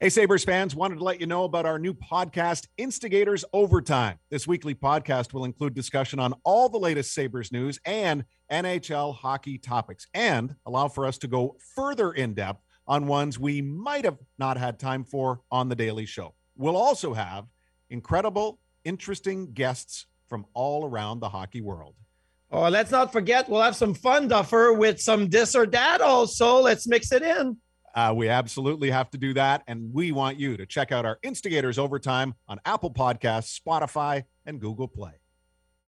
[0.00, 4.16] Hey, Sabres fans, wanted to let you know about our new podcast, Instigators Overtime.
[4.30, 9.58] This weekly podcast will include discussion on all the latest Sabres news and NHL hockey
[9.58, 14.18] topics, and allow for us to go further in depth on ones we might have
[14.38, 16.32] not had time for on The Daily Show.
[16.54, 17.46] We'll also have
[17.90, 21.96] incredible, interesting guests from all around the hockey world.
[22.52, 26.60] Oh, let's not forget, we'll have some fun, Duffer, with some this or that also.
[26.60, 27.56] Let's mix it in.
[27.98, 29.64] Uh, we absolutely have to do that.
[29.66, 34.60] And we want you to check out our Instigators Overtime on Apple Podcasts, Spotify, and
[34.60, 35.14] Google Play.